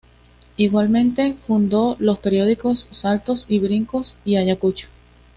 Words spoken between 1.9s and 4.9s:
los periódicos "Saltos y Brincos" y "Ayacucho".